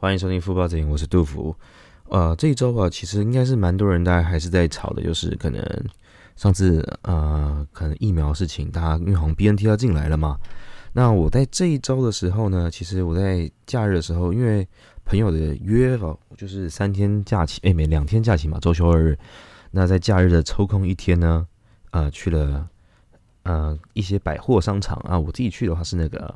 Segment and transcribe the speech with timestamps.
[0.00, 1.54] 欢迎收听《富报电影》，我是杜甫。
[2.08, 5.62] 呃，这一周啊，其实应该是蛮多人，大家还是在吵的，就是可能
[6.36, 10.38] 上次呃，可能疫苗事情，大家因为好像 BNT 要进来了嘛。
[10.94, 14.66] 那我在这一周的时候呢，其实我在假日的时候，因为
[15.04, 19.18] 朋友的约哦，就是三天假期，哎，每两天假期嘛，周休二日。
[19.70, 21.46] 那在假日的抽空一天呢，
[21.90, 22.66] 呃，去了
[23.42, 26.34] 呃一些百货商场啊，我自己去的话是那个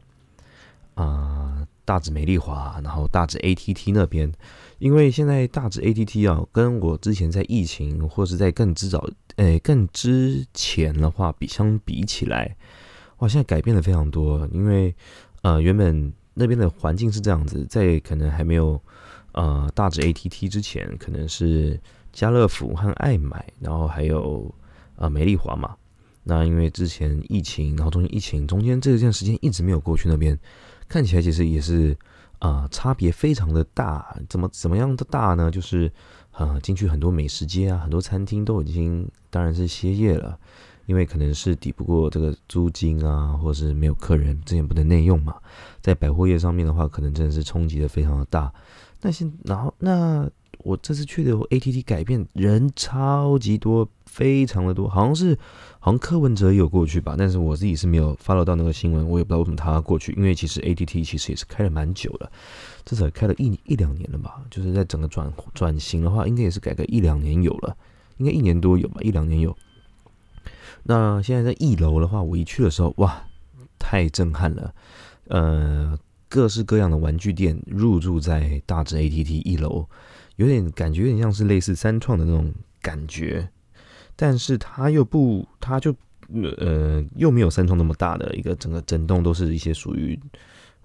[0.96, 1.66] 啊。
[1.84, 4.32] 大直美丽华，然后大直 ATT 那边，
[4.78, 12.56] 因为现在大直 ATT 啊，跟我之前在疫情或是在更之早，诶，更之前的话比相比起来，
[13.18, 14.48] 哇，现在改变了非常多。
[14.52, 14.94] 因为
[15.42, 18.80] 呃，原本那边的环境是这样子，在可能还没有
[19.32, 21.78] 呃大直 ATT 之前，可能是
[22.12, 24.52] 家乐福和爱买，然后还有
[24.96, 25.76] 呃美丽华嘛。
[26.22, 30.38] 那因为之前疫情，然后中间疫情中间这件时间一直没有过去那边。
[30.94, 31.96] 看起来其实也是，
[32.38, 34.16] 啊，差别非常的大。
[34.28, 35.50] 怎么怎么样的大呢？
[35.50, 35.90] 就是，
[36.30, 40.38] 呃，进去很多美食街啊，很多餐厅都已经当然是歇业了，
[40.86, 45.34] 因为可能是抵不过这个租金啊，或者是没有客人，之前不能内用嘛。
[45.80, 48.52] 在百货业上面的话，可能真的是冲击的非常的大。
[49.00, 50.30] 那现然后那。
[50.58, 55.36] 我这次去的 ATT 改变人超级多，非常的多，好像是
[55.84, 62.32] 好像柯文哲也有过去吧，但是我自己是没有 follow 到那个新闻，我也不知道为什么他过去，因为其实 ATT 其实也是开了蛮久了，
[62.86, 67.76] 至少开了一一两年了吧，就是在整个转转型的话，应该也是改个一两年有了，
[68.16, 69.54] 应该一年多有吧，一两年有。
[70.84, 73.22] 那现在在一楼的话，我一去的时候，哇，
[73.78, 74.74] 太震撼了，
[75.28, 75.98] 呃，
[76.30, 79.86] 各式各样的玩具店入驻在大直 ATT 一楼。
[80.36, 83.50] 有点感觉，有点像是类似三创的那种感觉，
[84.16, 85.94] 但是它又不，它就
[86.58, 90.18] 呃又没有三创那么大的一个整个整栋都是一些属于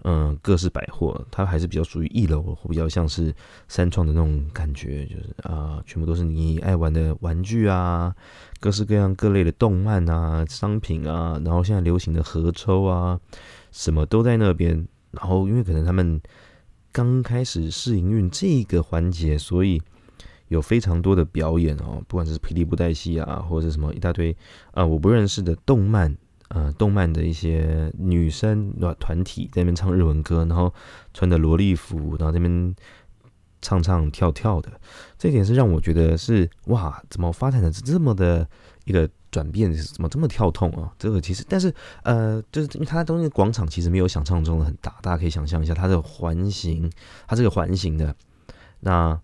[0.03, 3.33] 嗯各式百货，它还是比较属于一楼，比较像是
[3.67, 8.16] 三创的那种感觉，就是啊全部都是你爱玩的玩具啊，
[8.59, 13.19] 各式各样各类的动漫啊商品啊，然后现在流行的合抽啊，
[13.72, 16.22] 什么都在那边，然后因为可能他们。
[16.91, 19.79] 刚开始试营运这个环节，所以
[20.50, 24.36] 有非常多的表演哦，不管是霹雳布袋戏啊，或者是什么一大堆
[24.72, 26.16] 啊我不认识的动漫，
[26.50, 30.72] 呃，动漫的一些女生团体在那边唱日文歌，然后
[31.14, 32.76] 穿的萝莉服，然后那边
[33.62, 34.70] 唱唱跳跳的，
[35.18, 38.48] 这点是让我觉得是哇，怎么发展的这么的
[38.84, 39.10] 一个。
[39.31, 40.92] 转变怎么这么跳痛啊？
[40.98, 41.72] 这个其实，但是
[42.02, 46.92] 呃，就是因为它东西广场其实没有想象中的很大，大家可以想象一下它的环形，
[47.28, 48.16] 它这个环形的，
[48.80, 49.22] 那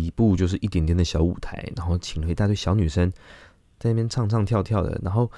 [0.00, 3.10] 底部就是一点点的小舞台，然后请了一大堆小女生
[3.78, 5.30] 在那边唱唱跳跳的，然后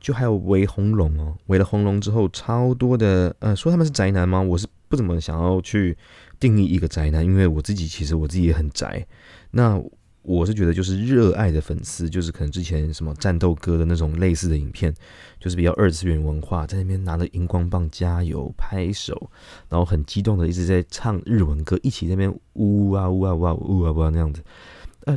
[0.00, 4.40] 就还有围红龙哦，围了红龙之后，超多的呃，说他们是宅男吗？
[4.40, 5.96] 我是不怎么想要去
[6.38, 9.06] 定义一个宅男，因为我自己其实我自己也很宅，
[9.50, 9.82] 那。
[10.24, 14.92] 我是觉得，就是热爱的粉丝，就是可能之前什么战斗歌的那种类似的影片，
[15.38, 19.30] 就是比较二次元文化，在那边拿着荧光棒加油拍手，
[19.68, 24.42] 然后很激动的一直在唱日文歌，一起那边呜啊呜啊呜啊呜啊呜啊那样子。
[25.04, 25.14] 呃，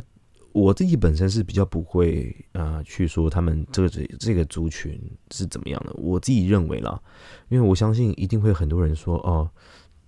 [0.52, 3.88] 我自己本身是比较不会啊去说他们这个
[4.20, 7.00] 这个族群是怎么样的，我自己认为啦，
[7.48, 9.48] 因为我相信一定会很多人说哦，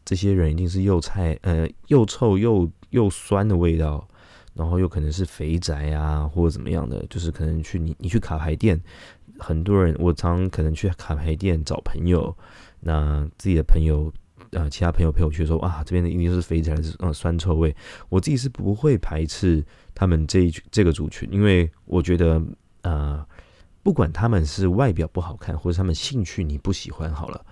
[0.04, 4.06] 这些人一定是又菜呃又臭又又酸的味道。
[4.54, 8.80] 然后又可能是肥宅啊，或者怎么样的，就是可能去你你去卡牌店，
[9.38, 12.36] 很多人我常可能去卡牌店找朋友，
[12.80, 14.12] 那自己的朋友
[14.50, 17.74] 呃其他朋友陪我去说啊，这边的一定是肥宅，是嗯酸臭味。
[18.08, 22.42] 我自己是不会排斥他们这一这个族群，因为我觉得
[22.82, 23.24] 呃
[23.82, 27.44] 不管他们是外表不好看，或者他们兴趣你不喜欢，好了。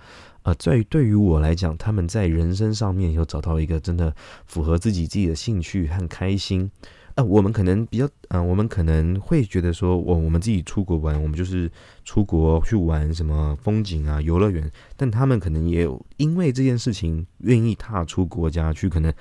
[0.43, 6.69] 呃，在于对于我来讲，他们在人生上面有找到一个真的符合自己自己的兴趣和开心。
[7.15, 11.69] 呃，我们可能比较，嗯，我们可能会觉得说，我我们自己出国玩，我们就是
[12.05, 14.71] 出国去玩什么风景啊、游乐园。
[14.95, 19.11] 但他们可能也有因为这件事情愿意踏出国家去，可能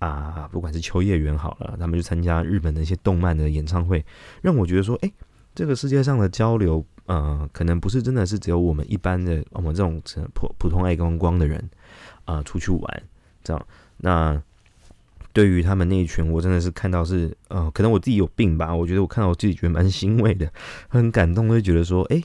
[0.00, 4.04] 啊，不管是秋叶原好了，他们去参加日本的一些动漫的演唱会，
[4.42, 5.12] 让我觉得说，哎，
[5.54, 6.84] 这个世界上的交流。
[7.06, 10.00] 呃，可能不是真的是只有我们一般的我们这种
[10.32, 11.62] 普普通爱观光的人
[12.24, 13.02] 啊出去玩
[13.42, 13.66] 这样。
[13.98, 14.42] 那
[15.34, 18.74] 对于他们那一群，我真的是看到是呃，可能我自己有病吧。
[18.74, 20.50] 我觉得我看到我自己觉得蛮欣慰的，
[20.88, 22.22] 很感动，会觉得说，哎，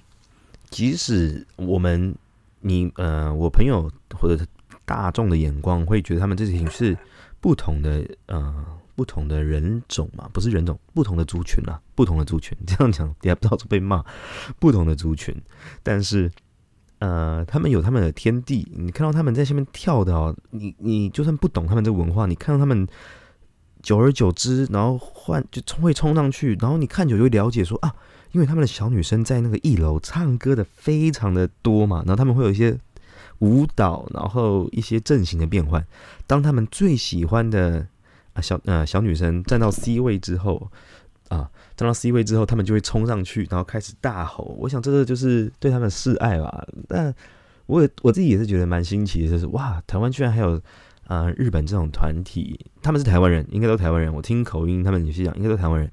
[0.69, 2.15] 即使我们
[2.61, 4.41] 你呃，我朋友或者
[4.85, 6.97] 大众的眼光会觉得他们这群是
[7.41, 8.65] 不同的呃。
[8.99, 12.57] 不同的人种嘛，不是人种，不同的族群啊，不同的族群。
[12.67, 14.03] 这样讲，底下不知道是被骂。
[14.59, 15.33] 不同的族群，
[15.81, 16.29] 但是
[16.97, 22.85] 呃，他们有他们的天地，你看到他们在下面跳的哦，你你就算不懂他们这文化，你看到他们
[23.81, 27.95] 久而久之，然后换就冲会冲上去，然后你看久就会了解说啊，
[28.33, 32.77] 因为他们的小女生在那个一楼唱歌的非常的多嘛，然后他们会有一些
[33.37, 35.87] 舞蹈，然后一些阵型的变换。
[36.27, 37.87] 当他们最喜欢的
[38.33, 40.71] 啊小呃小女生站到 C 位之后
[41.29, 41.49] 啊。
[41.75, 44.53] 站到 C 位之后，他们就会冲上去，然后开始大吼。
[44.59, 46.67] 我想这个就是对他们示爱吧。
[46.89, 47.15] 但
[47.67, 50.61] 我也我自己也是觉得蛮新奇的，就是哇，台湾居然还有
[51.05, 54.13] 啊日本这种团体，他们是台湾人，应该都台湾人。
[54.13, 55.89] 我听口音，他们有些讲应该都台湾人。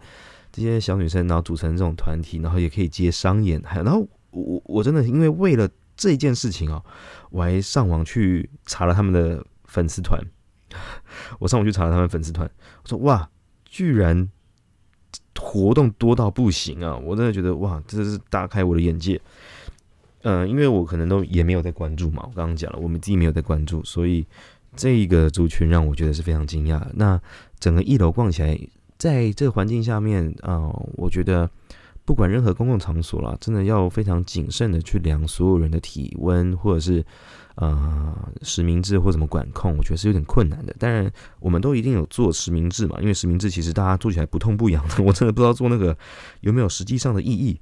[0.50, 6.84] 这些小女生然后组成这种团体，然后也可以接商演，还有然后我我真的因为为了这件事情哦，
[7.30, 10.20] 我还上网去查了他们的粉丝团。
[11.38, 12.50] 我上午去查了他们粉丝团，
[12.82, 13.28] 我说哇，
[13.64, 14.28] 居然。
[15.38, 16.96] 活动多到不行啊！
[16.96, 19.20] 我真的觉得哇，这是大开我的眼界。
[20.22, 24.26] 嗯，因为我可能都也没有在关注嘛，我刚刚讲了，我们自己没有在关注，所以
[24.74, 26.82] 这一个族群让我觉得是非常惊讶。
[26.94, 27.20] 那
[27.60, 28.58] 整个一楼逛起来，
[28.96, 31.48] 在这个环境下面啊，我觉得。
[32.06, 37.04] 不管任何公共场所啦，真的要非常谨慎的去量所有人的体温，或者是
[37.56, 40.74] 呃实名制或怎么管控，我觉得是有点困难的。
[40.78, 45.02] 当然，我们都一定有做实名制嘛，因为实名制其实大家做起来不痛不痒的。
[45.04, 45.98] 我真的不知道做那个
[46.40, 47.60] 有没有实际上的意义。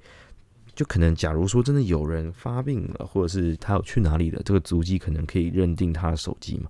[0.74, 6.68] 就可能假如说真的有人发病了，或者是他有去哪里了，这个足迹可能可以认定他的手机嘛。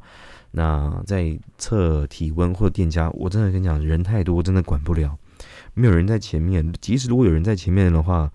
[0.51, 5.19] 那在测体温或者店家，我真的跟你讲，人太多，真的管不了。
[5.75, 8.31] 没有人在前面，即使如果有人在前面的话，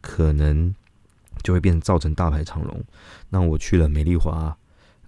[0.00, 0.74] 可能
[1.42, 2.84] 就会变成造成大排长龙。
[3.30, 4.56] 那我去了美丽华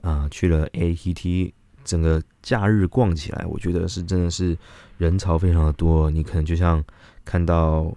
[0.01, 1.53] 啊，去了 ATT，
[1.85, 4.57] 整个假日逛起来，我觉得是真的是
[4.99, 6.11] 人潮非常的多。
[6.11, 6.83] 你可能就像
[7.25, 7.95] 看到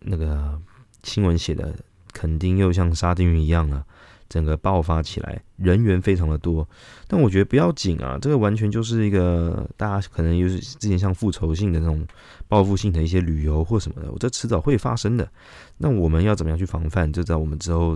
[0.00, 0.60] 那个
[1.02, 1.74] 新闻写的，
[2.12, 3.84] 肯定又像沙丁鱼一样了。
[4.32, 6.66] 整个爆发起来，人员非常的多，
[7.06, 12.06] 但我觉得不要紧啊，这个完全就是一个大家可能就是之前像复仇性的那种
[12.48, 15.28] 报复性的一些旅游或什么的，我这迟早会发生的。
[15.76, 17.12] 那我们要怎么样去防范？
[17.12, 17.94] 就在我们之后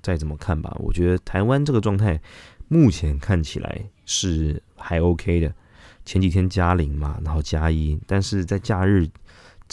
[0.00, 0.72] 再怎么看吧。
[0.78, 2.20] 我觉得台湾这个状态
[2.68, 5.52] 目前看起来是还 OK 的。
[6.04, 9.08] 前几天加零嘛，然后加一，但是在假日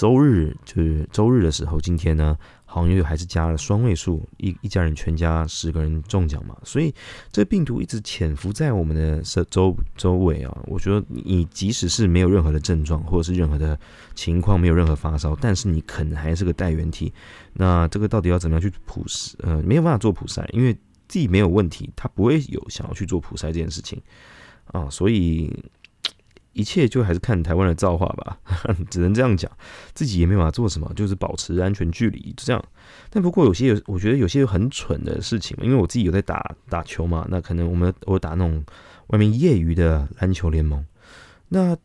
[0.01, 2.35] 周日就是周日的时候，今天呢？
[2.65, 6.91] 好像又还是加了双位数，一一家人全家十个人中奖嘛，所以
[7.31, 9.21] 这病毒一直潜伏在我们的
[9.51, 10.57] 周周围啊。
[10.65, 13.79] 我觉得你即使是没有任何的症状，或者是任何的
[14.15, 17.13] 情况，没有任何发烧，但是你可能还是个带原体。
[17.53, 19.33] 那这个到底要怎么样去普筛？
[19.39, 20.73] 呃，没有办法做普筛，因为
[21.07, 24.01] 自己没有问题，他不会有想要去做普筛这件事情
[24.71, 25.53] 啊，所以。
[26.53, 28.37] 一切就还是看台湾的造化吧，
[28.91, 29.49] 只能这样讲，
[29.93, 32.61] 自己也没办法做什么，就是保持安全距离，就这样。
[33.09, 38.63] 但不过有些有，我觉得有些很蠢的事情，因为我自己有在打打球嘛，那可能我们我打那种
[39.07, 40.85] 外面业余的篮球联盟，
[41.47, 41.77] 那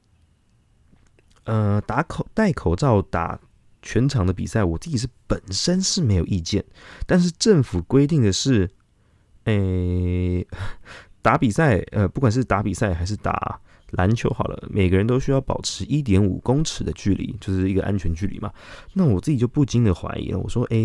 [1.45, 3.39] 呃打口戴口罩打
[3.83, 6.65] 全场的比赛，我自己是本身是没有意见，
[7.07, 8.69] 但是政府规定的是，
[9.45, 10.45] 诶
[11.23, 13.61] 打比赛，呃不管是打比赛还是打。
[13.93, 18.53] 篮球好了，每个人都需要保持一点五公尺的距离，就是一个安全距离嘛。
[18.93, 20.77] 那我自己就不禁的怀疑了，我说：哎，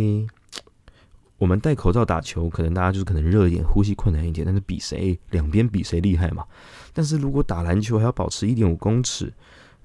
[1.37, 6.45] 我们戴口罩打球，可能大家就是可能热一点，呼吸困难一点，但是比谁两边比谁厉害嘛。
[6.93, 9.33] 但是如果打篮球还要保持一点五公尺，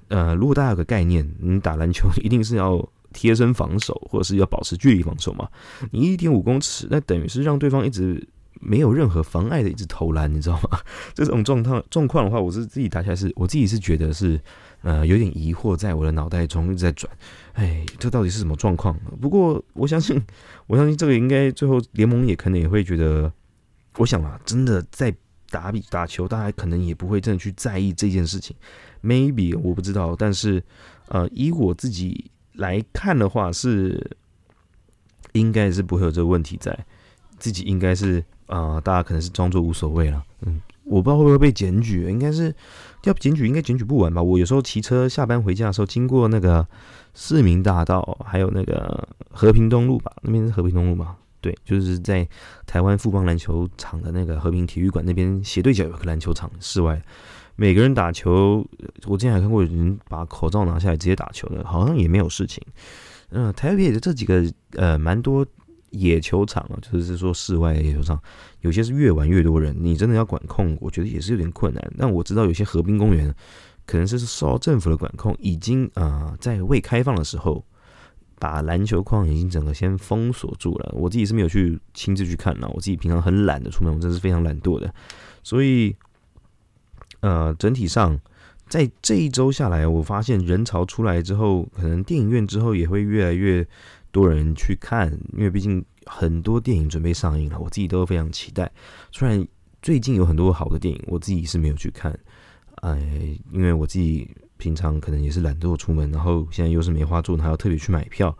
[0.08, 5.48] 呃，如果大家有个概念，你打篮球一定是要贴身防守，或者是要保持距离防守嘛。
[5.90, 8.28] 你一点五公尺，那等于是让对方一直。
[8.60, 10.80] 没有任何妨碍的一直投篮，你知道吗？
[11.14, 14.40] 这种状况状况的话，我是自己打起来是，我自己是觉得是，
[14.82, 17.10] 呃，有点疑惑在我的脑袋中一直在转。
[17.52, 18.98] 哎，这到底是什么状况？
[19.20, 20.20] 不过我相信，
[20.66, 23.30] 我相信这个应该最后联盟也可能也会觉得，
[23.98, 25.14] 我想啊，真的在
[25.50, 28.56] 打比打球，大家可能也不会真的去在意这件事情。
[29.02, 30.62] Maybe 我不知道，但是
[31.08, 34.16] 呃，以我自己来看的话，是
[35.32, 36.86] 应该是不会有这个问题在，
[37.38, 38.24] 自己应该是。
[38.46, 42.54] 啊，大家可能是装作无所谓了，嗯，我不知道会不会被检举，应该是
[43.04, 44.22] 要检举，应该检举不完吧。
[44.22, 46.66] 我有时候骑车下班回家的时候，经过那个
[47.14, 51.16] 市民大道，还有那个和平东路吧，那边是和平东路嘛？
[51.40, 52.26] 对，就是在
[52.66, 57.00] 台湾富邦篮球场的那个和平体育馆那边斜对角有个篮球场，室外
[57.56, 58.64] 每个人打球，
[59.06, 62.62] 我之前还看过有人把口罩拿下来直接打球的，好像也没有事情。
[63.30, 65.44] 嗯，台北的这几个呃，蛮多。
[65.96, 68.20] 野球场啊，就是说室外的野球场，
[68.60, 71.92] 有些是越玩越多人，你真的要管控，我觉得也是有点困难。
[71.98, 73.34] 但我知道有些河滨公园，
[73.86, 77.64] 可能是受到政府的管控，已经啊在未开放的时候，
[78.38, 80.92] 把篮球框已经整个先封锁住了。
[80.94, 84.92] 我自己是没有去亲自去看了，我自己平常很懒的出门，我真是非常懒惰的。
[85.42, 85.96] 所以，
[87.20, 88.20] 呃，整体上
[88.68, 93.66] 在这一周下来，我发现人潮出来之后，可能电影院之后也会越来越
[94.16, 98.70] 多人去看，因为毕竟很多电影准备上映了，我自己都非常期待。
[99.12, 99.46] 虽然
[99.82, 102.18] 最近有很多好的电影，我自己是没有去看，
[102.76, 102.98] 哎，
[103.52, 104.28] 因为我自己。
[104.58, 108.34] 平常可能也是懒惰出门，然后现在又是梅花座，还要特别去买票，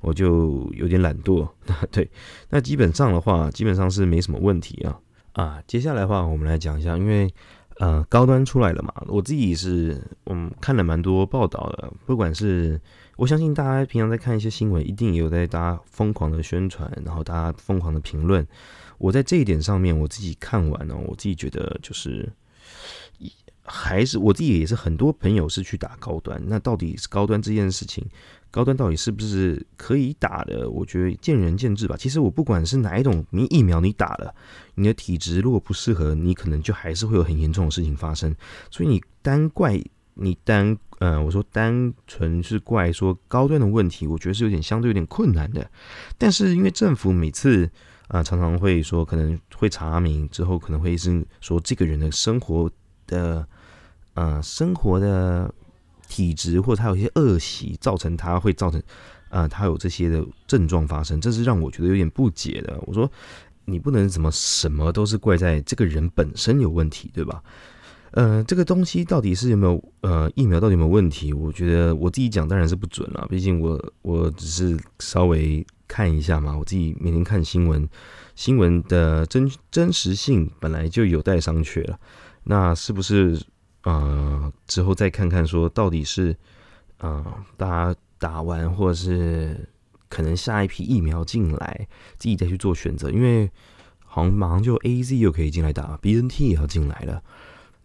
[0.00, 1.46] 我就有点懒惰。
[1.92, 2.10] 对，
[2.48, 4.98] 那基本上的话，基本上是没什么问题啊
[5.34, 5.62] 啊。
[5.66, 7.30] 接下来的话，我们来讲一下，因为
[7.80, 12.80] 呃高端出来了嘛，我自己是嗯看了蛮多报道的，不管是
[13.18, 18.46] 我相信大家平常在看一些新闻，一定也有在大家疯狂的宣传，然后大家疯狂的评论。
[18.96, 22.32] 我在这一点上面，我自己看完呢，我自己觉得就是。
[23.70, 28.02] 还是我自己也是很多朋友是去打高端，那到底是高端这件事情，
[28.50, 30.70] 高端到底是不是可以打的？
[30.70, 31.94] 我觉得见仁见智吧。
[31.94, 34.34] 其实我不管是哪一种你疫苗你打了，
[34.74, 38.34] 你的体质如果不适合，你可能就还是会有很严重的事情发生。
[38.70, 39.78] 所以你单怪
[40.18, 45.70] 你单呃，我说单纯是怪说高端的问题，我觉得是有点相对有点困难的。
[46.18, 47.70] 但是因为政府每次
[48.08, 52.70] 啊常常会说可能会查明之后，可能会是说这个人的生活
[53.06, 53.46] 的。
[54.14, 55.54] 呃，生活的
[56.08, 58.82] 体质或者他有一些恶习，造成他会造成，
[59.28, 62.76] 呃，他有这些的症状发生，这是让我觉得有点不解的。
[62.84, 63.08] 我说，
[63.66, 67.40] 你不能怎么什么都是怪在这个人本身有问题，对吧？
[68.12, 71.32] 呃，这个东西到底是有没有呃疫苗到底有没有问题？
[71.32, 77.88] 我觉得我自己讲当然是不准了，毕竟我我只是稍微看一下嘛，我自己每天看新闻，
[78.34, 81.98] 新闻的真真实性本来就有待商榷了，
[82.44, 83.40] 那是不是？
[83.84, 86.36] 呃，之后再看看，说到底是，
[86.98, 87.24] 呃，
[87.56, 89.68] 大家打完，或者是
[90.08, 91.88] 可能下一批疫苗进来，
[92.18, 93.08] 自己再去做选择。
[93.08, 93.48] 因为
[94.04, 97.22] 好像马上就 A Z 又可以进来打，B N T 也要进来了。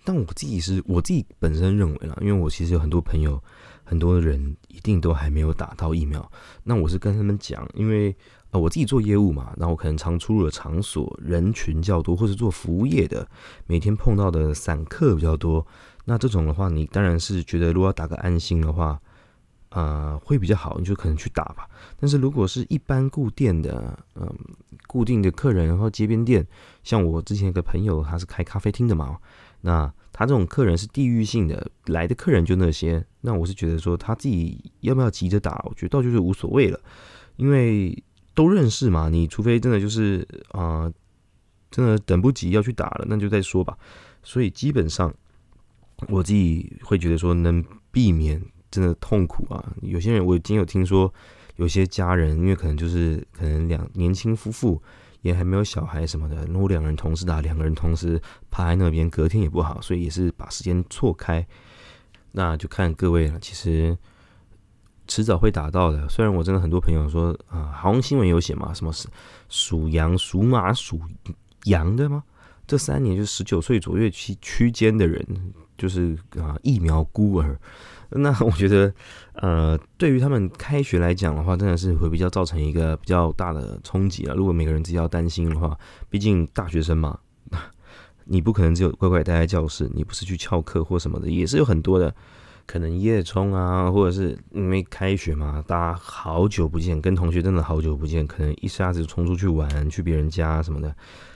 [0.04, 3.42] 但我自己是我自己本身认为啦，因为我其实有很多朋友，
[3.84, 6.32] 很多人一定都还没有打到疫苗。
[6.64, 8.16] 那我是跟他们讲，因为。
[8.54, 13.28] 啊，我自己做业务嘛，然后可能常出入的场所人群较多，或是做服务业的，
[13.66, 15.66] 每天碰到的散客比较多。
[16.06, 19.02] 那这种的话，你当然是觉得如果要打个安心的话，
[19.70, 21.68] 呃，会比较好，你就可能去打吧。
[22.00, 24.32] 但是如果是一般固店的，嗯，
[24.86, 26.46] 固定的客人，然后街边店，
[26.84, 29.18] 像我之前一个朋友，他是开咖啡厅的嘛，
[29.64, 36.80] 那他这种客人是地域性的，来的客人就那些，那我是觉得说他自己要不要急着打，我觉得倒就是无所谓了，
[37.36, 38.02] 因为。
[38.36, 39.10] 都认识嘛？
[39.10, 40.92] 你除非真的就是啊，
[41.70, 43.78] 真的等不及要去打了，那就再说吧。
[44.24, 45.14] 所以基本上，
[46.08, 49.64] 我自己会觉得说，能避免真的痛苦啊。
[49.84, 51.14] 有些人我已经有听说，
[51.58, 54.82] 有些家人因为可能就是可能两年轻夫妇
[55.24, 61.44] 也还没有小孩什么的，如果两个人同时打，两个人同时趴在那边，隔天也不好，所以也是把时间错开。
[62.34, 63.40] 那就看各位了。
[63.40, 63.98] 其实。
[65.06, 66.08] 迟早会打到的。
[66.08, 69.06] 虽然我真的很多朋友说啊，好像新闻有写嘛，什么是
[69.50, 70.98] 属羊、属马、属
[71.66, 72.24] 羊的吗？
[72.66, 77.60] 这三年就是十九岁左右区区间的人，就是啊疫苗孤儿。
[78.16, 78.94] 那我觉得，
[79.34, 84.36] 呃，对于他们开学来讲的话，真的是会比较造成一个比较大的冲击了。
[84.36, 85.78] 如果每个人自己要担心的话，
[86.10, 87.20] 毕竟大学生嘛，
[88.26, 92.14] 你不可能只有乖乖待在教室，你不是去翘课或什么的，也是有很多的。
[92.66, 100.96] 可能夜冲啊，或者是因为开学嘛，大家好久不见，跟同学真的好久不见，可能一下子就冲出去玩，去别人家什么的，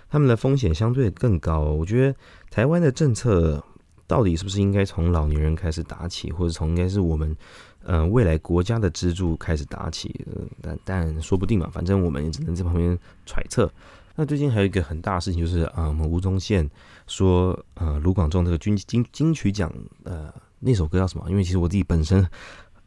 [0.09, 1.59] 他们的风险相对更高。
[1.59, 2.15] 我觉得
[2.49, 3.61] 台湾的政策
[4.07, 7.35] 到底是不是应该从老年人开始打起，或者从应该是我们
[7.83, 10.25] 嗯未来国家的支柱开始打起？
[10.61, 13.71] 但但说不定嘛，反正我们也只能在旁边揣测。
[14.15, 16.67] 那最近还有一个很大的事情就是啊，我们吴宗宪
[17.05, 19.71] 说呃卢广仲这个金金金曲奖
[20.03, 20.33] 呃。
[20.59, 21.23] 那首歌叫什么？
[21.29, 22.27] 因为其实我自己本身，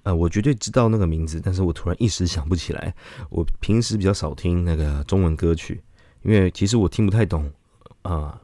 [0.03, 2.93] 呃，我绝对知道那个名字，但是我突然一时想不起来。
[3.29, 5.81] 我平时比较少听那个中文歌曲，
[6.23, 7.49] 因为其实我听不太懂。
[8.03, 8.41] 啊，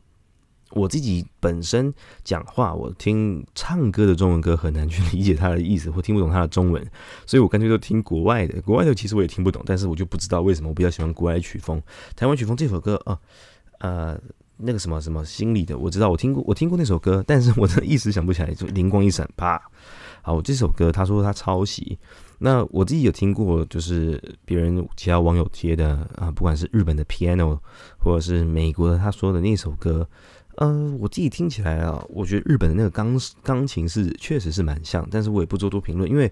[0.77, 1.93] 我自己本身
[2.23, 6.87] 讲话，我听唱歌的中文歌很难去理解它的意思，或听不懂它的中文，
[7.27, 8.61] 所以我干脆就听国外的。
[8.63, 11.83] 国外的其实我也听不懂，但是我就不知道为什么我比较喜欢国外曲风。
[12.15, 13.19] 台湾曲风这首歌啊，
[13.81, 14.21] 呃。
[14.59, 19.61] 那个什么什么心里的，我知道，我听过，我听过那首歌，但是我的一时想不起来，就灵光一闪，啪！
[20.23, 21.99] 好，这首歌他说他抄袭，
[22.39, 27.59] 那我自己有听过，就是别人其他网友贴的啊，不管是日本的 piano，
[27.99, 30.09] 或者是美国的他说的那首歌，
[30.57, 36.31] 呃，我自己听起来啊，我觉得日本的那个钢钢琴是确实是蛮像，但是我也不做多评论，因为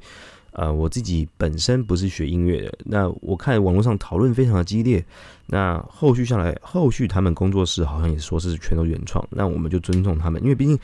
[0.52, 5.04] 呃，我自己本身不是学音乐的，那我看网络上讨论非常的激烈。
[5.47, 10.78] 那后续下来，后续他们工作室好像也说是全都原创，那我们就尊重他们，因为毕竟，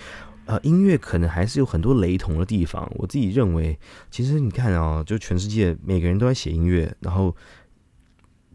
[0.45, 2.91] 呃，音乐可能还是有很多雷同的地方。
[2.97, 3.79] 我自己认为，
[4.11, 7.35] 其实你看啊，就全世界每个人都在写音乐，然后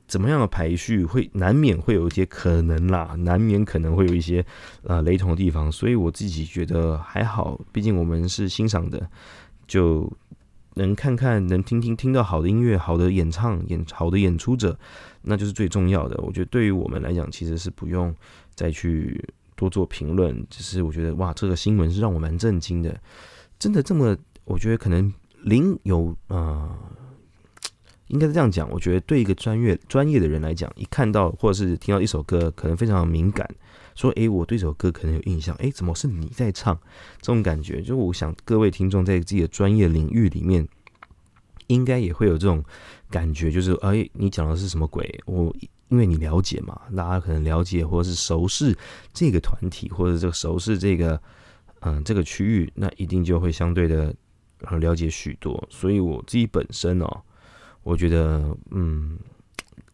[0.07, 4.45] 怎么样的排序会难免会有一些可能啦，难免可能会有一些
[4.83, 9.09] 呃雷同的地方，所以我自己觉得还好，毕竟我们是欣赏的，
[9.67, 10.11] 就。
[10.77, 14.77] 能看看，能听听，听到好的音乐，好的演唱，演好的演出者，
[15.21, 16.17] 那就是最重要的。
[16.17, 18.13] 我觉得对于我们来讲，其实是不用
[18.55, 19.23] 再去
[19.55, 20.45] 多做评论。
[20.49, 22.93] 只是我觉得，哇，这个新闻是让我蛮震惊的。
[23.57, 24.17] 真的这么？
[24.43, 26.77] 我觉得可能零有啊，
[28.07, 28.69] 应该是这样讲。
[28.69, 33.49] 我觉得对一个专业专业的人来讲，一看到或者是听到一首歌，可能非常敏感。
[33.95, 36.77] 说，诶，我对这首歌可能有印象，诶，怎么是你在唱？
[37.21, 40.67] 这种感觉，就我想各位听众在自己的专业领域里面，
[41.67, 42.61] 应该也会有这种
[43.09, 45.09] 感觉，就是，诶，你讲的是什么鬼？
[45.25, 45.55] 我
[45.87, 48.77] 因为你了解嘛，大家可能了解或者是熟识
[49.13, 51.21] 这个团体，或者这个熟识这个，
[51.79, 54.13] 嗯，这个区域，那一定就会相对的
[54.79, 55.65] 了解许多。
[55.69, 57.21] 所以我自己本身哦，
[57.85, 59.17] 我觉得，嗯。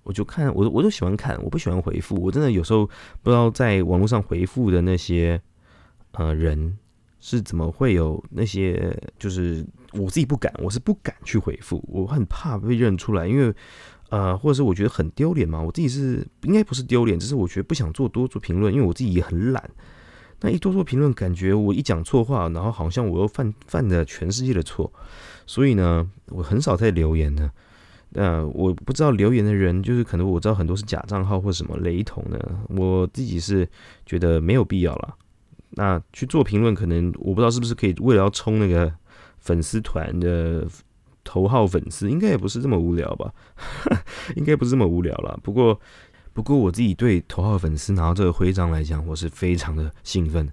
[0.04, 2.20] 我就看我我都喜欢看，我不喜欢回复。
[2.20, 2.88] 我真的有时候
[3.22, 5.40] 不知道在网络上回复的那些
[6.14, 6.76] 呃人
[7.20, 13.54] 是怎么会有那些，就是我自己不敢，我是不敢去回复，我很怕被认出来，因为
[14.10, 15.62] 呃，或者是我觉得很丢脸嘛。
[15.62, 19.70] 我自己是应该不是丢脸，只是我觉得不想做多做评论，因为我自己也很懒。
[20.40, 24.92] 那一多做评论，感觉我一讲错话，然后好像我又犯犯了全世界的错，
[25.46, 27.52] 所以呢，我很少在留言的。
[28.13, 32.39] 呃我不知道留言的人，就是可能我知道很多是假账号或什么雷同的，
[32.70, 33.68] 我自己是
[34.06, 35.15] 觉得没有必要了。
[35.72, 38.91] 那去做评论，可能我不知道是不是可以为了要冲那个
[39.39, 40.68] 粉丝团的
[41.24, 43.34] 头号粉丝，应该也不是这么无聊吧？
[44.36, 45.39] 应该不是这么无聊了。
[45.41, 45.80] 不过，
[46.34, 50.50] 不过我自己对头号粉丝拿到这个徽章来讲，我是非常的兴奋。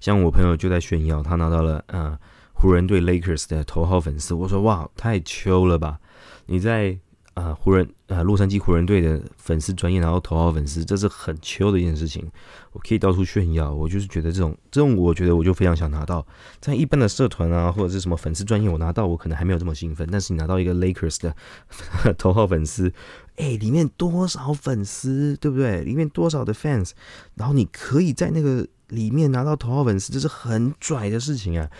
[0.00, 2.18] 像我朋友就在炫耀，他拿到了啊
[2.60, 6.00] 湖人队 Lakers 的头号粉丝，我说哇，太秋了吧！
[6.46, 6.98] 你在
[7.34, 12.28] 啊湖人啊洛杉矶湖人队的粉丝专业，然后头号粉丝，这是很秋的一件事情。
[12.72, 16.26] 我可以到处炫耀，我就是觉得这种这种，我觉得我就非常想拿到。
[16.60, 20.08] 在一般的社团啊，或者是什么粉丝专业，我拿到我可能还没有这么兴奋。
[20.10, 22.92] 但是你拿到一个 Lakers 的头号粉丝，
[23.36, 25.84] 哎，里面多少粉丝，对不对？
[25.84, 26.90] 里面多少的 fans，
[27.36, 31.70] 然后你可以在那个里面拿到头号粉丝，这是很拽的事情啊！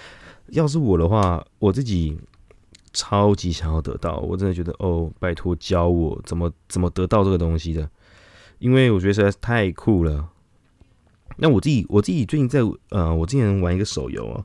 [0.48, 2.18] 要是我的话，我自己。
[2.94, 7.88] 超级想要得到，我真的觉得哦，拜托教我怎么怎么得到这个东西的，
[8.58, 10.26] 因为我觉得实在是太酷了。
[11.37, 14.44] 那我自己我自己最近在呃，我之前玩一个手游啊，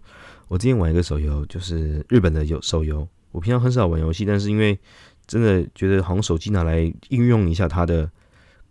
[0.50, 4.78] 我之前玩一个手游就是日本的游手游，我平常很少玩游戏，但是因为
[5.26, 8.08] 真的觉得好像手机拿来应用一下它的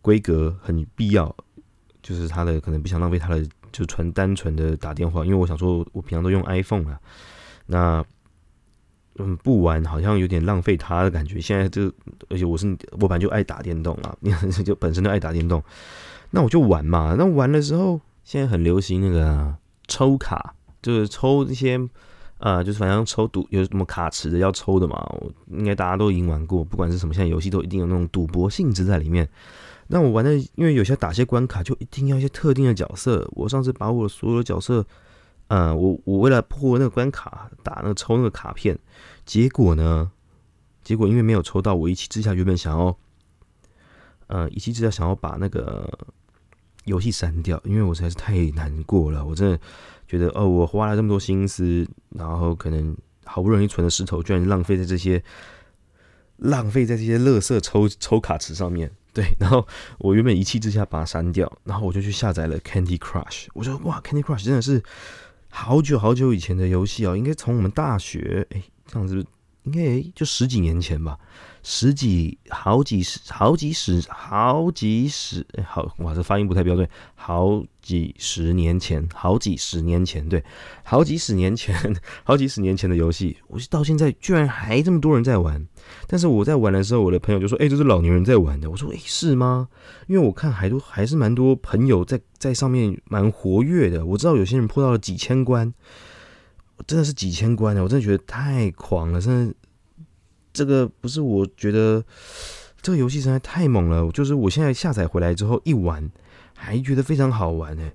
[0.02, 1.34] 规格很必要，
[2.02, 7.00] 就是它的可能不想浪费它的就纯单纯的打电话，因为我想说我平常都用 iPhone 啊，
[7.66, 8.04] 那。
[9.18, 11.38] 嗯，不玩好像有点浪费它的感觉。
[11.38, 11.82] 现在这，
[12.30, 14.16] 而且我是我本来就爱打电动啊，
[14.64, 15.62] 就本身就爱打电动，
[16.30, 17.14] 那我就玩嘛。
[17.18, 19.54] 那玩的时候，现在很流行那个
[19.87, 21.78] 抽卡，就是抽一些，
[22.38, 25.06] 呃，就是反正抽赌有什么卡池的要抽的嘛。
[25.48, 29.28] 应该大家都已经玩过，不管是什么，现在游戏都一定有那种赌博性质在里面。
[29.88, 33.28] 那我玩的，因为有些打些关卡就一定要一些特定的角色。
[33.32, 34.86] 我上次把我所有的角色。
[35.48, 38.78] 呃，我我为了破那个关卡，打那个抽那个卡片，
[39.26, 40.10] 结果呢，
[40.82, 42.96] 结果因为没有抽到，我一气之下原本想要，
[44.28, 45.86] 呃，一气之下想要把那个
[46.84, 49.60] 游戏删掉，因为我实在是太难过了，我真的
[50.08, 55.22] 觉得哦，我花了这么多心思，然后可能好不容易存的石头，居然浪费在这些
[56.38, 59.66] 浪费在这些垃圾抽抽卡池上面，对，然后
[59.98, 64.83] 我原本一气之下把它删掉，然后我就去下载了 Candy Crush，我说哇，Candy Crush 真的是。
[65.55, 69.22] 好久好久以前的游戏哦，应该从我们大学哎，这样子
[69.64, 71.18] 应该就十几年前吧。
[71.62, 76.88] 十几好几十好几十好几十好哇，这发音不太标准。
[77.14, 80.42] 好几十年前，好几十年前，对，
[80.83, 85.64] 好几十年前，好几十年前的游戏，我到现在居然还这么多人在玩。
[86.09, 89.68] 但是我在玩的时候，我的朋友就说：“哎，这是老年人在玩的。”我说：“哎，是吗？”
[90.09, 94.05] 因为我看还都还是蛮多朋友在在上面蛮活跃的。
[94.05, 95.72] 我知道有些人破到了几千关，
[96.88, 99.55] 真的是几千关的，我真的觉得太狂了，真的。
[100.52, 102.04] 这个不是我觉得
[102.80, 106.10] 这个游戏实在太猛了，就是我现在下载回来之后一玩，
[106.56, 107.90] 还觉得非常好玩呢。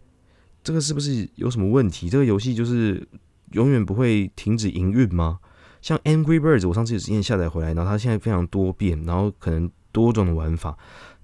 [0.64, 2.10] 这个是不是有什么问题？
[2.10, 3.08] 这个游戏就是
[3.52, 5.40] 永远不会停止营运吗？
[5.82, 10.78] 像 Angry Birds，我上次有之前下载回来，然后它现在非常多变，然后可能多种的玩法，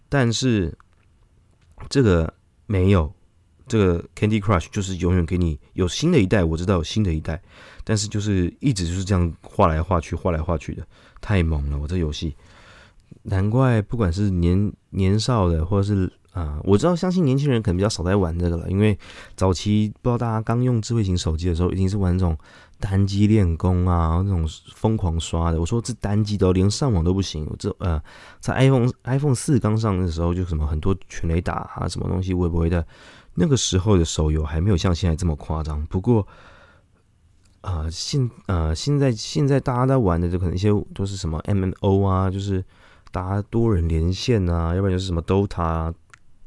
[0.08, 0.78] 但是
[1.90, 2.34] 这个
[2.68, 3.14] 没有，
[3.68, 7.42] 这个 Candy Crush 就是永远给你有新的一代，我知道有新的一代，
[7.84, 10.86] 但是就是一直就是这样画来画去，画来画去的，
[11.22, 12.36] 太猛了，我这游戏，
[13.24, 16.12] 难怪不管是年年少的或者是。
[16.34, 18.98] 啊，我知道，相信年轻人可能比较少在玩这个了，因为
[19.36, 22.36] 早期不知道大家刚用智慧型手机的时候，一定是玩那种
[22.80, 25.60] 单机练功啊，那种疯狂刷的。
[25.60, 27.48] 我说这单机的，连上网都不行。
[27.60, 28.02] 这呃，
[28.40, 32.84] 在 iPhone iPhone 四刚上的时候，就什么很多全雷打啊，什么东西会不会的？
[33.36, 35.86] 那个时候的手游还没有像现在这么夸张。
[35.88, 36.28] 不过，
[37.62, 42.64] 啊，现呃现在现在大家在玩的，就可能一些都是什么 MMO 啊，就是
[43.12, 45.94] 大家多人连线啊，要不然就是什么 DOTA 啊。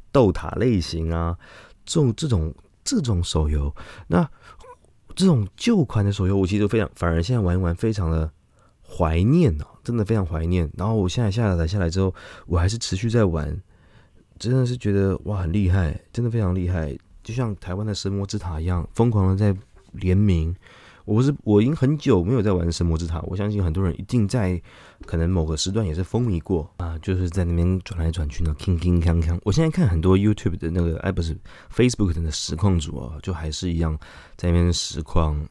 [0.09, 1.37] 斗塔类型啊，
[1.85, 3.71] 这种这种这种手游，
[4.07, 4.27] 那
[5.15, 8.31] 这种旧款的手游，我其实非常，反而现在玩一玩，非常的
[8.81, 10.67] 怀念哦，真的非常怀念。
[10.75, 12.15] 然后我现在下载下来之后，
[12.47, 13.61] 我还是持续在玩，
[14.39, 19.57] 真的是觉得哇，很厉害，真的非常厉害，就像台湾的神魔之塔一样，疯狂的在
[19.91, 20.55] 联名。
[21.05, 24.61] 我是我已经很久没有在玩神魔之塔，我相信很多人一定在
[25.05, 29.39] 可能某个时段也是风靡过啊，就是在那边转来转去呢，king king 锵锵。
[29.45, 31.33] 我现在看很多 YouTube 的那个，哎，不是
[31.73, 33.97] Facebook 的实况组啊，就还是一样
[34.35, 35.47] 在那边实况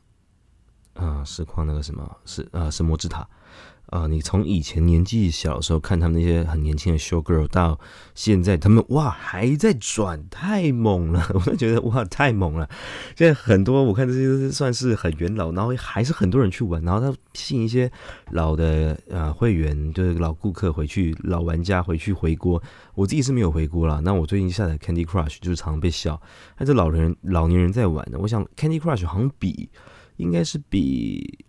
[0.93, 3.27] 啊，实况那个什么，是啊，神魔之塔。
[3.87, 7.79] 啊，你从以前年纪小的时候看他们那些很年轻的 show girl，到
[8.17, 11.25] 现在他们哇还在转，太猛了！
[11.35, 12.69] 我就觉得哇太猛了。
[13.15, 17.89] 现在很多我看这些都是算是很元老，然后还是很多人去玩，然后他吸引一些
[18.33, 22.61] 老的啊会员，就是老顾客回去，老玩家回去回锅。
[22.95, 24.01] 我自己是没有回锅了。
[24.01, 26.21] 那我最近下载 Candy Crush，就是常常被笑，
[26.57, 28.19] 还是老人老年人在玩的。
[28.19, 29.69] 我想 Candy Crush 好像比
[30.17, 31.45] 应该是比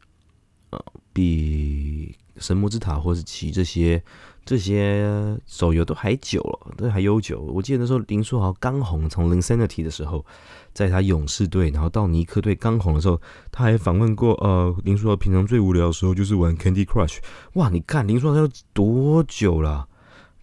[0.69, 0.79] 呃
[1.17, 2.15] 比。
[2.39, 3.99] 神魔之塔或是其这些
[4.45, 7.41] 这些手游都还久了，都还悠久。
[7.41, 10.23] 我记得那时候林书豪刚红，从 Insanity 的时候，
[10.71, 13.19] 在他勇士队，然后到尼克队刚红的时候，
[13.51, 17.17] 他还访问过呃林书豪平常最无聊的时候就是玩 Candy Crush。
[17.53, 19.87] 哇，你看林书豪要多久了，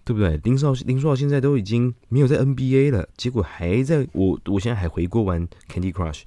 [0.04, 0.36] 对不对？
[0.38, 6.22] 林书林书豪现在都已经没有在 NBA 了，结果还在我我现在还回过玩 Candy Crush，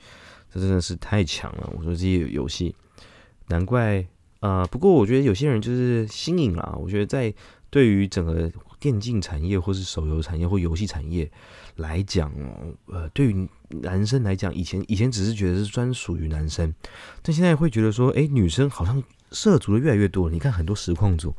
[0.50, 1.70] 这真的是太强了。
[1.76, 2.74] 我说这些游戏，
[3.50, 4.08] 难怪。
[4.40, 6.78] 啊，不过我觉得有些人就是新颖啦。
[6.80, 7.34] 我觉得在
[7.70, 11.30] 对于整个电竞产业，或是手游产业或游戏产业
[11.78, 12.32] 来讲，
[12.86, 13.50] 呃，对于
[13.82, 16.72] 男生来讲，以前以前只是觉得是专属于男生，
[17.24, 20.30] 但现在会觉得说，哎，女生好像涉足的越来越多。
[20.30, 21.34] 你看很多实况组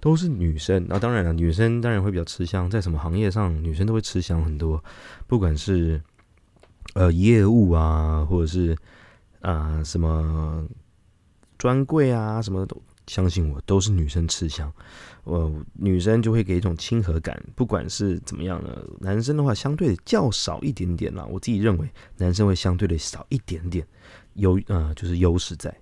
[0.00, 4.82] 都是女生，那当然了，女生当然会比较吃香，在什么行业上，女生都会吃香很多，
[5.26, 6.00] 不管是
[6.94, 8.76] 呃业务啊，或者是
[9.40, 10.64] 啊什么。
[11.64, 14.70] 专柜啊，什么都相信我，都是女生吃香。
[15.22, 21.24] 我女生就会给一种亲和感，不管是怎么样的，男生的话相对较少一点点啦。
[21.24, 23.86] 我自己认为男生会相对的少一点点，
[24.34, 25.74] 优呃就是优势在。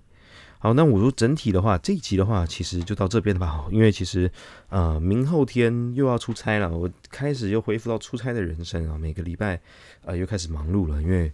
[0.57, 4.31] 好，那我说整体的话，这一集的话其实就到这边吧，因为其实
[4.69, 9.59] 呃明后天又要出差了，我开始又恢复到出差的人生啊，每个礼拜
[10.05, 11.29] 啊又开始忙碌了，因为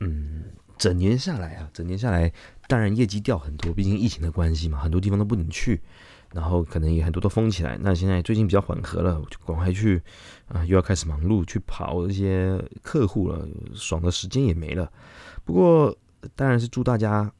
[0.00, 0.44] 嗯。
[0.76, 2.32] 整年下来啊，整年下来，
[2.68, 5.80] 当然业绩掉很多，毕竟疫情的关系嘛，很多地方都不能去，
[6.32, 7.78] 然后可能也很多都封起来。
[7.80, 10.02] 那现在最近比较缓和了，就赶快去
[10.48, 14.90] 啊，又要开始忙碌去跑一些客户了，爽的时间也没了。
[15.44, 15.96] 不过
[16.34, 17.30] 当然是祝大家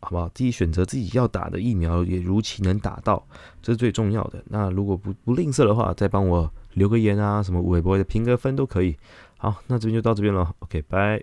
[0.00, 0.28] 好不好？
[0.30, 3.24] 自己选择自己要打的疫苗，也如期能打到，
[3.62, 4.42] 这是最重要的。
[4.48, 8.96] 那如果不不吝啬的话，再帮我留个言啊，什么微博的评个分都可以。
[9.38, 11.22] 好，那这边就到这边了，OK，拜。